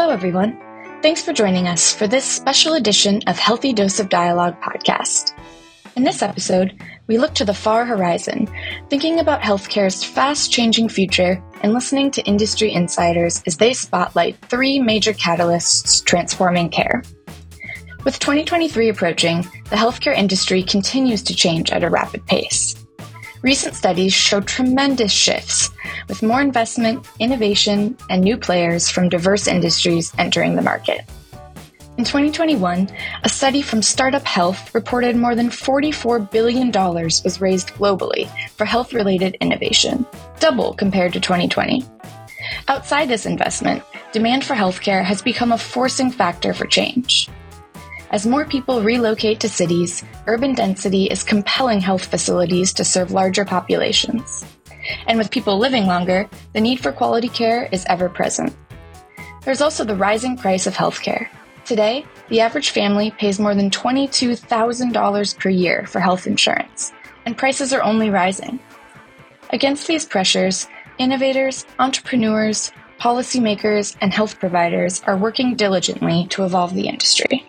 [0.00, 0.58] Hello, everyone.
[1.02, 5.38] Thanks for joining us for this special edition of Healthy Dose of Dialogue podcast.
[5.94, 8.48] In this episode, we look to the far horizon,
[8.88, 14.78] thinking about healthcare's fast changing future and listening to industry insiders as they spotlight three
[14.78, 17.02] major catalysts transforming care.
[18.02, 22.74] With 2023 approaching, the healthcare industry continues to change at a rapid pace.
[23.42, 25.70] Recent studies show tremendous shifts,
[26.08, 31.06] with more investment, innovation, and new players from diverse industries entering the market.
[31.96, 32.90] In 2021,
[33.24, 38.92] a study from Startup Health reported more than $44 billion was raised globally for health
[38.92, 40.04] related innovation,
[40.38, 41.82] double compared to 2020.
[42.68, 47.30] Outside this investment, demand for healthcare has become a forcing factor for change.
[48.10, 53.44] As more people relocate to cities, urban density is compelling health facilities to serve larger
[53.44, 54.44] populations.
[55.06, 58.52] And with people living longer, the need for quality care is ever present.
[59.44, 61.28] There's also the rising price of healthcare.
[61.64, 66.92] Today, the average family pays more than $22,000 per year for health insurance,
[67.26, 68.58] and prices are only rising.
[69.50, 70.66] Against these pressures,
[70.98, 77.46] innovators, entrepreneurs, policymakers, and health providers are working diligently to evolve the industry.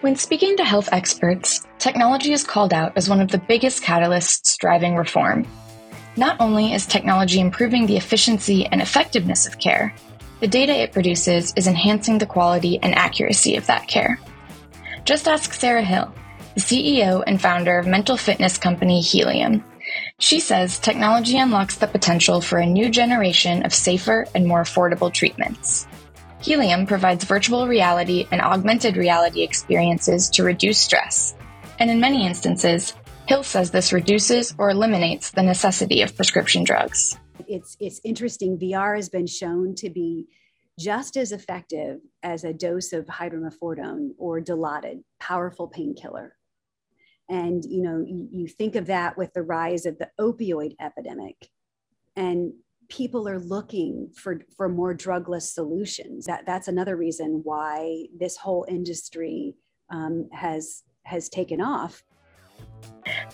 [0.00, 4.56] When speaking to health experts, technology is called out as one of the biggest catalysts
[4.56, 5.44] driving reform.
[6.16, 9.92] Not only is technology improving the efficiency and effectiveness of care,
[10.38, 14.20] the data it produces is enhancing the quality and accuracy of that care.
[15.04, 16.14] Just ask Sarah Hill,
[16.54, 19.64] the CEO and founder of mental fitness company Healium.
[20.20, 25.12] She says technology unlocks the potential for a new generation of safer and more affordable
[25.12, 25.87] treatments.
[26.40, 31.34] Healium provides virtual reality and augmented reality experiences to reduce stress.
[31.78, 32.94] And in many instances,
[33.26, 37.18] Hill says this reduces or eliminates the necessity of prescription drugs.
[37.46, 38.58] It's, it's interesting.
[38.58, 40.28] VR has been shown to be
[40.78, 46.34] just as effective as a dose of hydromorphone or Dilaudid, powerful painkiller.
[47.28, 51.48] And you know, you, you think of that with the rise of the opioid epidemic.
[52.16, 52.52] And
[52.88, 56.26] people are looking for for more drugless solutions.
[56.26, 59.54] That that's another reason why this whole industry
[59.90, 62.02] um, has has taken off.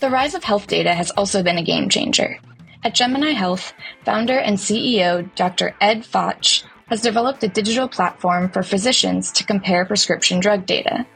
[0.01, 2.39] The rise of health data has also been a game changer.
[2.83, 3.73] At gemini health
[4.05, 9.87] founder and ceo dr ed Fotsch has developed a digital platform for physicians to compare
[9.87, 11.07] prescription drug data.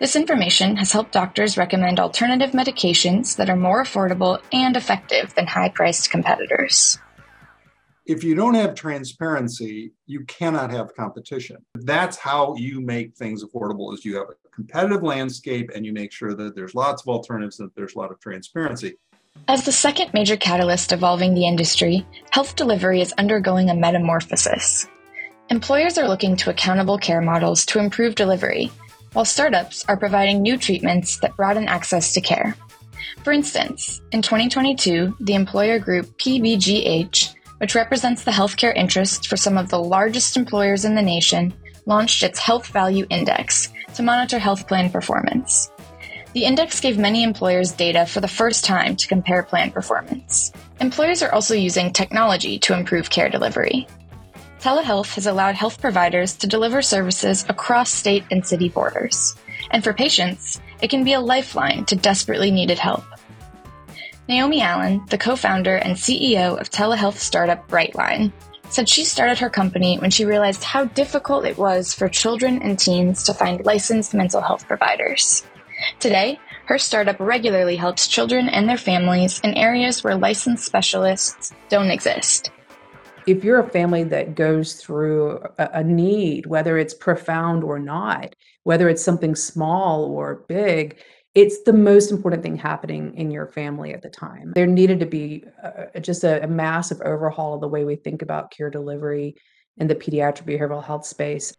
[0.00, 5.46] This information has helped doctors recommend alternative medications that are more affordable and effective than
[5.46, 6.98] high priced competitors
[8.06, 11.56] if you don't have transparency, you cannot have competition.
[11.74, 16.12] That's how you make things affordable is you have a competitive landscape and you make
[16.12, 18.96] sure that there's lots of alternatives and there's a lot of transparency.
[19.48, 24.86] As the second major catalyst evolving the industry, health delivery is undergoing a metamorphosis.
[25.50, 28.70] Employers are looking to accountable care models to improve delivery,
[29.12, 32.56] while startups are providing new treatments that broaden access to care.
[33.22, 39.56] For instance, in 2022, the employer group PBGH which represents the healthcare interest for some
[39.56, 41.54] of the largest employers in the nation,
[41.86, 45.70] launched its Health Value Index to monitor health plan performance.
[46.32, 50.52] The index gave many employers data for the first time to compare plan performance.
[50.80, 53.86] Employers are also using technology to improve care delivery.
[54.58, 59.36] Telehealth has allowed health providers to deliver services across state and city borders.
[59.70, 63.04] And for patients, it can be a lifeline to desperately needed help.
[64.26, 68.32] Naomi Allen, the co founder and CEO of telehealth startup Brightline,
[68.70, 72.78] said she started her company when she realized how difficult it was for children and
[72.78, 75.44] teens to find licensed mental health providers.
[76.00, 81.90] Today, her startup regularly helps children and their families in areas where licensed specialists don't
[81.90, 82.50] exist.
[83.26, 88.34] If you're a family that goes through a, a need, whether it's profound or not,
[88.62, 90.98] whether it's something small or big,
[91.34, 94.52] it's the most important thing happening in your family at the time.
[94.54, 98.22] There needed to be uh, just a, a, massive overhaul of the way we think
[98.22, 99.34] about care delivery
[99.76, 101.56] in the pediatric behavioral health space.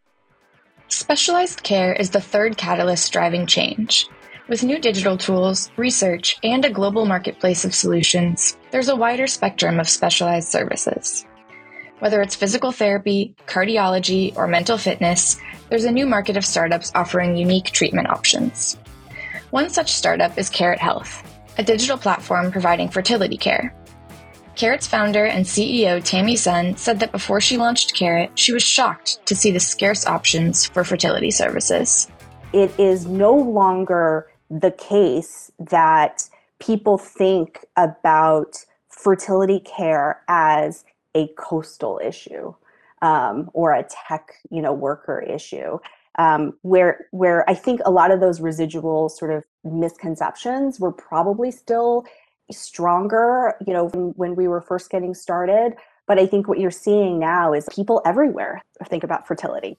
[0.88, 4.08] Specialized care is the third catalyst driving change.
[4.48, 9.80] With new digital tools, research, and a global marketplace of solutions, there's a wider spectrum
[9.80, 11.26] of specialized services.
[12.00, 15.38] Whether it's physical therapy, cardiology, or mental fitness,
[15.70, 18.78] there's a new market of startups offering unique treatment options.
[19.56, 21.24] One such startup is Carrot Health,
[21.58, 23.74] a digital platform providing fertility care.
[24.58, 29.26] Carrot's founder and CEO Tammy Sun said that before she launched Carrot, she was shocked
[29.28, 32.12] to see the scarce options for fertility services.
[32.52, 36.28] It is no longer the case that
[36.60, 38.58] people think about
[38.90, 40.84] fertility care as
[41.16, 42.54] a coastal issue.
[43.02, 45.80] um, or a tech, you know, worker issue.
[46.18, 51.52] Um, where where I think a lot of those residual sort of misconceptions were probably
[51.52, 52.06] still
[52.52, 55.74] stronger, you know, when, when we were first getting started.
[56.08, 59.78] But I think what you're seeing now is people everywhere think about fertility.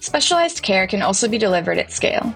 [0.00, 2.34] Specialized care can also be delivered at scale.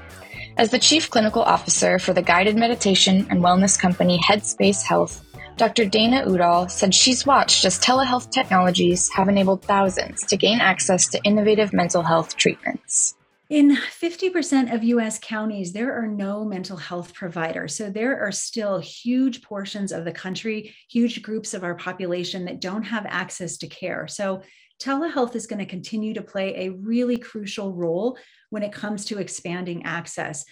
[0.57, 5.26] As the Chief Clinical Officer for the guided meditation and wellness company Headspace Health,
[5.57, 5.87] Dr.
[5.87, 11.23] Dana Udall said she's watched as telehealth technologies have enabled thousands to gain access to
[11.25, 13.15] innovative mental health treatments.
[13.49, 17.75] In 50% of US counties, there are no mental health providers.
[17.75, 22.61] So there are still huge portions of the country, huge groups of our population that
[22.61, 24.07] don't have access to care.
[24.09, 24.43] So
[24.79, 28.19] telehealth is going to continue to play a really crucial role
[28.51, 30.45] when it comes to expanding access.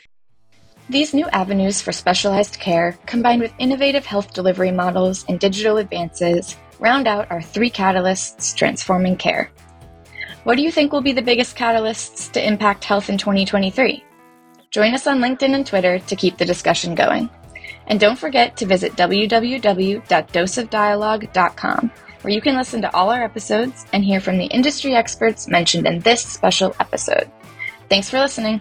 [0.91, 6.59] These new avenues for specialized care, combined with innovative health delivery models and digital advances,
[6.79, 9.51] round out our three catalysts transforming care.
[10.43, 14.05] What do you think will be the biggest catalysts to impact health in 2023?
[14.71, 17.31] Join us on LinkedIn and Twitter to keep the discussion going.
[17.87, 21.91] And don't forget to visit www.doseofdialogue.com,
[22.21, 25.87] where you can listen to all our episodes and hear from the industry experts mentioned
[25.87, 27.31] in this special episode.
[27.89, 28.61] Thanks for listening.